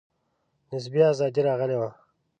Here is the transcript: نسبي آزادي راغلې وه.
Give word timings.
نسبي 0.71 0.99
آزادي 1.11 1.41
راغلې 1.47 1.77
وه. 1.81 1.89